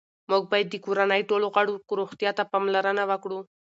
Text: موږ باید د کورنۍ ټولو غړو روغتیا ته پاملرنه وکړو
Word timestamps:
موږ 0.29 0.43
باید 0.51 0.67
د 0.69 0.75
کورنۍ 0.85 1.21
ټولو 1.29 1.45
غړو 1.55 1.73
روغتیا 1.99 2.31
ته 2.37 2.43
پاملرنه 2.51 3.03
وکړو 3.11 3.39